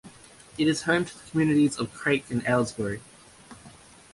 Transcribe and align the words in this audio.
It 0.57 0.67
is 0.67 0.81
home 0.81 1.05
to 1.05 1.13
the 1.15 1.29
communities 1.29 1.77
of 1.77 1.93
Craik 1.93 2.31
and 2.31 2.43
Aylesbury. 2.47 3.01